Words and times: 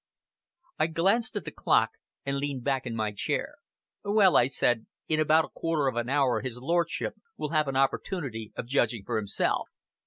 I 0.79 0.87
glanced 0.87 1.35
at 1.35 1.45
the 1.45 1.51
clock 1.51 1.91
and 2.25 2.37
leaned 2.39 2.63
back 2.63 2.87
in 2.87 2.95
my 2.95 3.11
chair. 3.11 3.57
"Well," 4.03 4.35
I 4.35 4.47
said, 4.47 4.87
"in 5.07 5.19
about 5.19 5.45
a 5.45 5.49
quarter 5.49 5.85
of 5.87 5.95
an 5.95 6.09
hour 6.09 6.41
his 6.41 6.57
Lordship 6.57 7.13
will 7.37 7.49
have 7.49 7.67
an 7.67 7.75
opportunity 7.75 8.51
of 8.55 8.65
judging 8.65 9.03
for 9.05 9.17
himself. 9.17 9.69